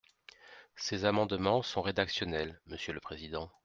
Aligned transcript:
Ces 0.77 1.05
amendements 1.05 1.61
sont 1.61 1.83
rédactionnels, 1.83 2.59
monsieur 2.65 2.91
le 2.91 2.99
président. 2.99 3.51